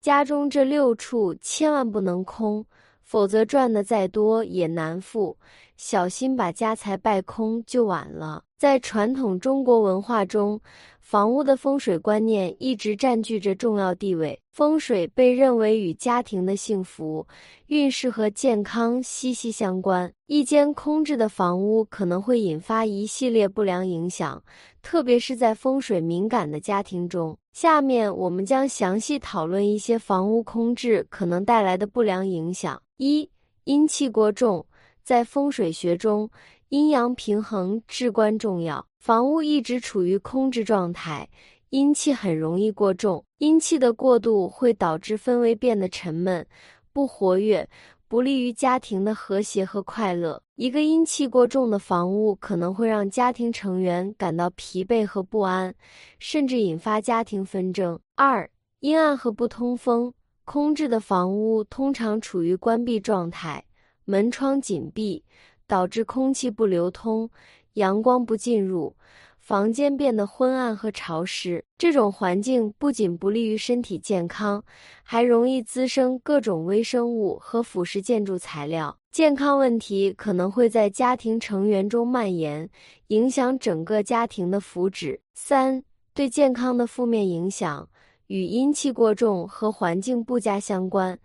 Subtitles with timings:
[0.00, 2.64] 家中这六处千万不能空，
[3.02, 5.36] 否则赚的再多也难富，
[5.76, 8.47] 小心把家财败空就晚了。
[8.58, 10.60] 在传统中国文化中，
[11.00, 14.40] 房屋的风水观念一直占据着重要地位。
[14.50, 17.24] 风水被认为与家庭的幸福、
[17.68, 20.12] 运势和健康息息相关。
[20.26, 24.42] 一间空置的房屋可能会引发一系列不良影响，
[24.82, 27.38] 特别是在风水敏感的家庭中。
[27.52, 32.82] 下面我们将详细讨论一些房屋空置可能带来的不良影响。
[32.96, 33.30] 一、
[33.62, 34.66] 阴气过重。
[35.08, 36.28] 在风水学中，
[36.68, 38.84] 阴阳平衡至关重要。
[38.98, 41.26] 房屋一直处于空置状态，
[41.70, 43.24] 阴气很容易过重。
[43.38, 46.46] 阴气的过度会导致氛围变得沉闷、
[46.92, 47.66] 不活跃，
[48.06, 50.42] 不利于家庭的和谐和快乐。
[50.56, 55.74] 一个阴气过重的房屋可能会让家庭成员感到疲惫和不安，
[56.18, 57.98] 甚至引发家庭纷争。
[58.14, 60.12] 二、阴暗和不通风。
[60.44, 63.64] 空置的房屋通常处于关闭状态。
[64.08, 65.22] 门窗紧闭，
[65.66, 67.28] 导致空气不流通，
[67.74, 68.96] 阳光不进入，
[69.38, 71.62] 房间变得昏暗和潮湿。
[71.76, 74.64] 这种环境不仅不利于身体健康，
[75.02, 78.96] 还容易滋生各种微生物和腐蚀建筑材料。
[79.10, 82.70] 健康问题可能会在家庭成员中蔓延，
[83.08, 85.18] 影响整个家庭的福祉。
[85.34, 87.86] 三、对健康的负面影响
[88.28, 91.18] 与阴气过重和环境不佳相关。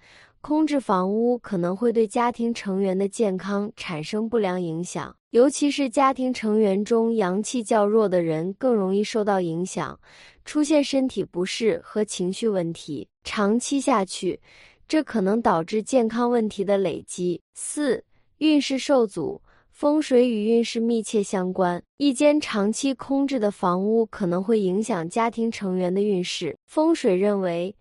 [0.44, 9.98] 空置房屋可能会对家庭成员的健康产生不良影响，尤其是家庭成员中阳气较弱的人更容易受到影响，
[10.44, 13.08] 出现身体不适和情绪问题。
[13.24, 14.38] 长期下去，
[14.86, 17.42] 这可能导致健康问题的累积。
[17.54, 18.04] 四、
[18.40, 19.42] 运势受阻。
[19.72, 26.58] 风水与运势密切相关，一间长期空置的房屋可能会影响家庭成员的运势。
[26.68, 27.74] 风水认为。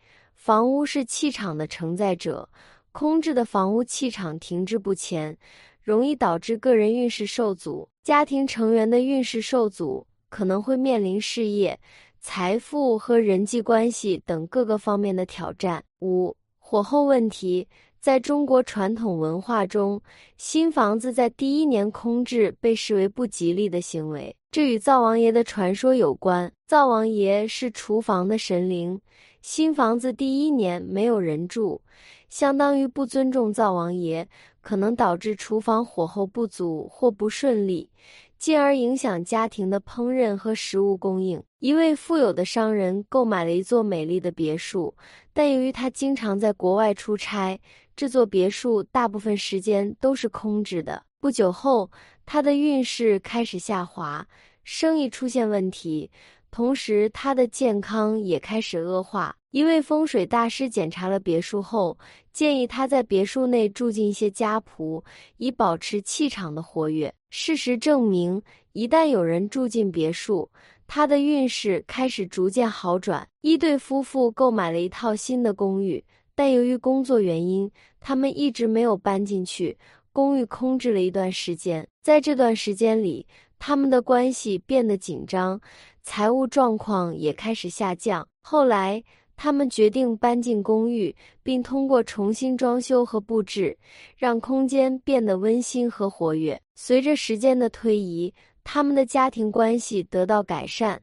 [0.45, 2.49] 房屋是气场的承载者，
[2.91, 5.39] 空置的房屋气场停滞不前，
[5.81, 11.79] 容易导致个人运势受阻，家庭成员的运势受阻，可能会面临事业、
[12.19, 15.81] 财富和人际关系等各个方面的挑战。
[16.01, 17.69] 五、火候问题，
[18.01, 20.03] 在中国传统文化中，
[20.39, 26.53] 新房子在第一年空置被视为不吉利的行为，这与灶王爷的传说有关。
[26.67, 29.01] 灶王爷是厨房的神灵。
[29.43, 31.83] 新房子第一年没有人住，
[32.29, 34.29] 相当于不尊重灶王爷，
[34.61, 37.91] 可能导致厨房火候不足或不顺利，
[38.39, 41.43] 进而影响家庭的烹饪和食物供应。
[41.59, 44.95] 一位富有的商人购买了一座美丽的别墅，
[45.33, 47.61] 但由于他经常在国外出差，
[47.97, 51.03] 这座别墅大部分时间都是空置的。
[51.21, 51.91] 不久后，
[52.25, 54.25] 他的运势开始下滑，
[54.63, 56.13] 生意出现问题。
[56.53, 59.35] 同时，他的健康也开始恶化。
[59.53, 61.97] 一位风水大师检查了别墅后，
[62.31, 65.03] 建议他在别墅内住进一些家仆，
[65.39, 67.13] 以保持气场的活跃。
[67.31, 68.41] 事实证明，
[68.75, 70.47] 一旦有人住进别墅，
[70.87, 73.27] 他的运势开始逐渐好转。
[73.41, 76.05] 一对夫妇购买了一套新的公寓，
[76.35, 79.79] 但由于工作原因，他们一直没有搬进去。
[80.13, 83.27] 公寓空置了一段时间，在这段时间里，
[83.59, 85.59] 他们的关系变得紧张。
[86.03, 88.27] 财务状况也开始下降。
[88.41, 89.03] 后来，
[89.37, 93.77] 他们决定搬进公寓，并通过重新装修和布置，
[94.17, 96.61] 让空间变得温馨和活跃。
[96.75, 98.33] 随着时间的推移，
[98.65, 101.01] 他们的家庭关系得到改善，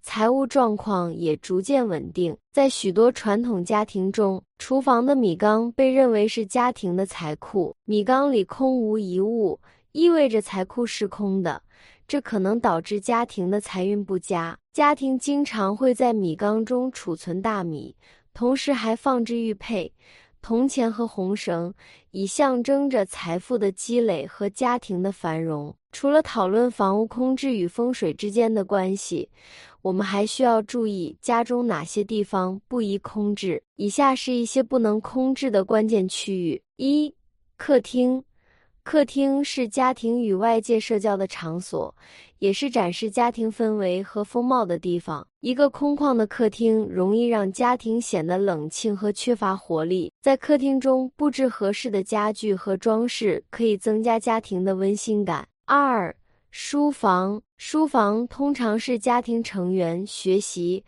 [0.00, 2.36] 财务状况也逐渐稳定。
[2.52, 7.74] 在许多传统家庭中，厨房的米缸被认为是家庭的财库。
[7.84, 9.58] 米缸里空无一物，
[9.92, 11.62] 意味着财库是空的。
[12.06, 14.58] 这可能导致家庭的财运不佳。
[14.72, 17.94] 家庭经常会在米缸中储存大米，
[18.32, 19.92] 同时还放置玉佩、
[20.40, 21.72] 铜钱和红绳，
[22.10, 25.74] 以象征着财富的积累和家庭的繁荣。
[25.92, 29.28] 除了讨论房屋空置与风水之间的关系，
[29.82, 33.62] 我们还需要注意家中哪些地方不宜空置。
[33.76, 37.14] 以下是一些不能空置的关键区域：一、
[37.58, 38.24] 客厅。
[38.84, 41.94] 客厅是家庭与外界社交的场所，
[42.40, 45.24] 也是展示家庭氛围和风貌的地方。
[45.40, 50.12] 一个空旷的客厅容易让家庭显得冷清和缺乏活力。
[50.20, 55.46] 在客厅中布置合适的家具和装饰，可以增加家庭的温馨感。
[55.64, 56.14] 二、
[56.50, 60.84] 书房，书房通常是家庭成员学习、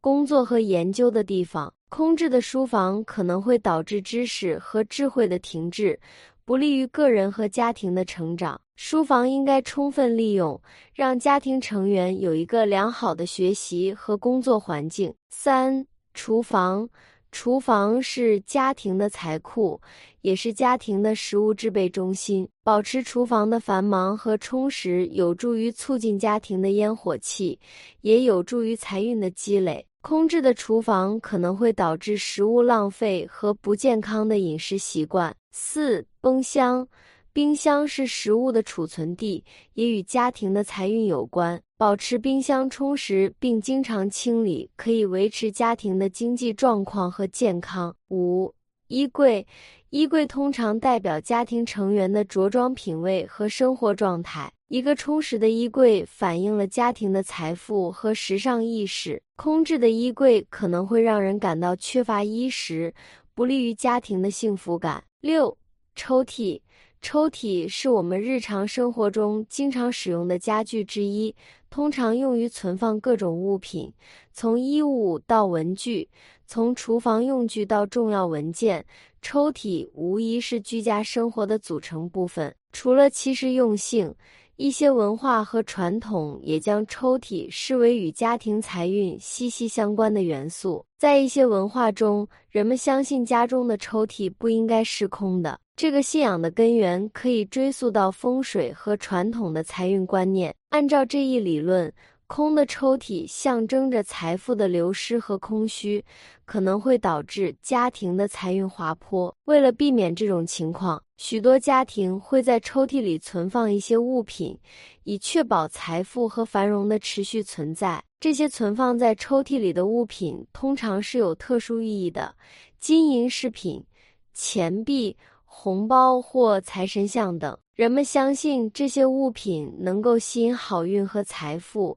[0.00, 1.74] 工作和研究的地方。
[1.88, 5.98] 空置的书房可能会导致知识和智慧的停滞。
[6.44, 8.60] 不利于个人和家庭的成长。
[8.76, 10.60] 书房应该充分利用，
[10.94, 15.14] 让家庭成员有一个良好的学习和工作环境。
[15.30, 16.88] 三、厨房，
[17.30, 19.80] 厨房是家庭的财库，
[20.22, 22.48] 也是家庭的食物制备中心。
[22.64, 27.58] 保持厨房的繁忙和充实，有助于促进家庭的烟火气，
[28.00, 29.86] 也有助于财运的积累。
[30.00, 35.32] 空置的厨房可能会导致食物浪费和不健康的饮食习惯。
[35.52, 36.86] 四、冰箱。
[37.32, 39.42] 冰箱是食物的储存地，
[39.72, 41.60] 也与家庭的财运有关。
[41.76, 47.92] 保持冰箱充实并经常清理，可以维持家庭的经济状况和健康。
[48.10, 48.54] 五、
[48.86, 49.44] 衣柜，
[49.90, 54.52] 衣柜通常代表家庭成员的着装品味和生活状态。
[54.68, 59.20] 一个充实的衣柜反映了家庭的财富和时尚意识。
[59.36, 62.94] 空置的衣柜可能会让人感到缺乏衣食，
[63.34, 65.02] 不利于家庭的幸福感。
[65.20, 65.56] 六、
[65.94, 66.60] 抽屉。
[67.00, 71.34] 抽屉是我们日常生活中经常使用的家具之一，
[71.68, 73.92] 通常用于存放各种物品，
[74.32, 76.08] 从衣物到文具，
[76.46, 78.86] 从厨房用具到重要文件。
[79.20, 82.54] 抽屉无疑是居家生活的组成部分。
[82.70, 84.14] 除了其实用性，
[84.62, 90.86] 一些文化和传统也将抽屉视为与家庭财运息息相关的元素。
[90.96, 95.58] 在一些文化中，人们相信家中的抽屉不应该是空的。
[95.74, 100.54] 这个信仰的根源可以追溯到风水和传统的财运观念。
[100.68, 101.92] 按照这一理论，
[102.34, 106.02] 空的抽屉象征着财富的流失和空虚，
[106.46, 109.36] 可能会导致家庭的财运滑坡。
[109.44, 114.58] 为了避免这种情况，许多家庭会在抽屉里存放一些物品，
[115.04, 118.02] 以确保财富和繁荣的持续存在。
[118.18, 122.34] 这些存放在抽屉里的物品通常是有特殊意义的，
[122.80, 123.84] 金银饰品、
[124.32, 125.14] 钱币。
[125.54, 131.96] 红包或财神像等，人们相信这些物品能够吸引好运和财富，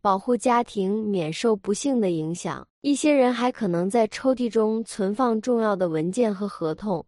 [0.00, 2.66] 保护家庭免受不幸的影响。
[2.80, 7.04] 一些人还可能在抽屉中存放重要的文件和合同，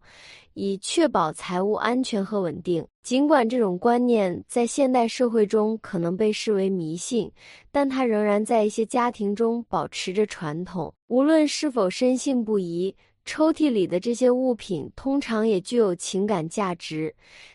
[0.52, 2.86] 以确保财务安全和稳定。
[3.02, 7.32] 尽管这种观念在现代社会中可能被视为迷信，
[7.72, 10.92] 但它仍然在一些家庭中保持着传统。
[11.08, 12.94] 无论是否深信不疑。
[13.26, 17.14] 抽屉里的这些物品通常也具有情感价值，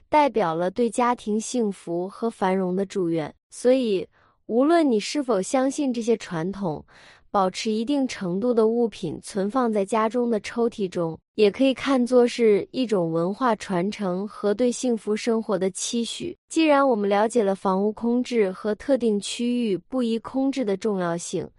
[0.10, 3.34] 代表了对家庭幸福和繁荣的祝愿。
[3.50, 4.08] 所以，
[4.48, 6.86] 无论你是否相信这些传统，
[7.32, 16.38] 保持一定程度的物品存放在家中的抽屉中，也可以看作是一种文化传承和对幸福生活的期许。
[16.50, 21.50] 既然我们了解了房屋空置和特定区域不宜空置的重要性，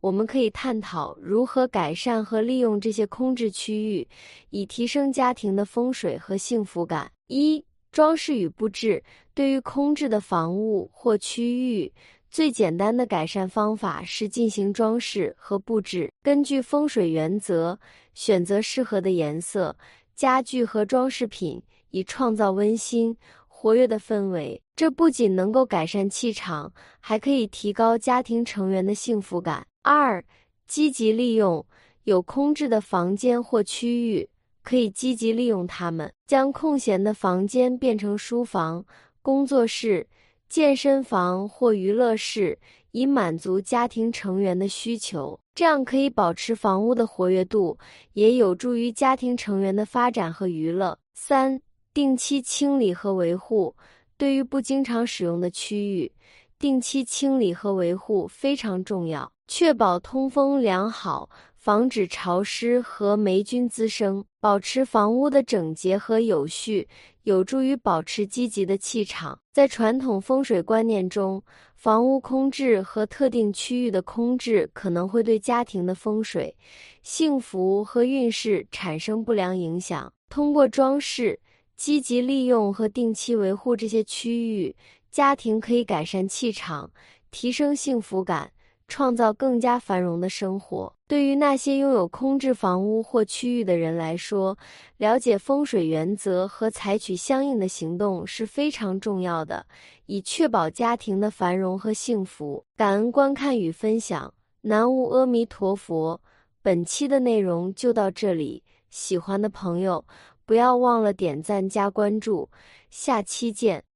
[0.00, 4.08] 我们可以探讨如何改善和利用这些空置区域，
[4.48, 7.10] 以提升家庭的风水和幸福感。
[7.26, 9.02] 一、装饰与布置。
[9.34, 11.92] 对于空置的房屋或区域，
[12.30, 16.12] 最简单的改善方法是进行装饰和布置。
[16.22, 17.78] 根据风水原则，
[18.14, 19.76] 选择适合的颜色、
[20.14, 23.16] 家具和装饰品，以创造温馨、
[23.46, 24.60] 活跃的氛围。
[24.76, 29.66] 这不仅能够改善气场，还可以提高家庭成员的幸福感。
[29.82, 30.22] 二、
[30.66, 31.64] 积极利用
[32.04, 34.28] 有空置的房间或区域，
[34.62, 38.84] 可以积极利用它们，将空闲的房间变成书房、
[39.22, 40.06] 工作室。
[40.48, 42.58] 健身房或娱乐室，
[42.92, 47.76] 以满足家庭成员的需求，这样可以保持房屋的活跃度，
[48.14, 50.98] 也有助于家庭成员的发展和娱乐。
[51.14, 51.60] 三、
[51.92, 53.74] 定期清理和维护。
[54.16, 56.10] 对于不经常使用的区域，
[56.58, 61.28] 定期清理和维护非常重要，确保通风良好。
[61.68, 66.88] 防止潮湿和霉菌滋生，保持房屋的整洁和有序，
[67.24, 69.38] 有助于保持积极的气场。
[69.52, 71.42] 在传统风水观念中，
[71.76, 76.56] 房屋空置和特定区域的空置可能会对家庭的风水、
[77.02, 80.10] 幸福和运势产生不良影响。
[80.30, 81.38] 通过装饰、
[81.76, 84.74] 积极利用和定期维护这些区域，
[85.10, 86.90] 家庭可以改善气场，
[87.30, 88.52] 提升幸福感。
[88.88, 90.92] 创造更加繁荣的生活。
[91.06, 94.56] 对于那些拥有空置房屋或区域的人来说，
[94.96, 99.64] 了解风水原则和采取相应的行动是非常重要的，
[100.06, 102.64] 以确保家庭的繁荣和幸福。
[102.76, 106.20] 感恩观看与分享，南无阿弥陀佛。
[106.60, 110.04] 本期的内容就到这里，喜欢的朋友
[110.44, 112.50] 不要忘了点赞加关注，
[112.90, 113.87] 下期见。